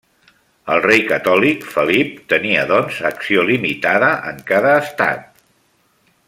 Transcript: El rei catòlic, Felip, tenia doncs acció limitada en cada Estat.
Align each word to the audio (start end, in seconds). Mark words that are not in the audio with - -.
El 0.75 0.79
rei 0.85 1.03
catòlic, 1.11 1.67
Felip, 1.73 2.15
tenia 2.33 2.63
doncs 2.71 2.97
acció 3.11 3.45
limitada 3.51 4.11
en 4.33 4.41
cada 4.53 4.73
Estat. 4.87 5.29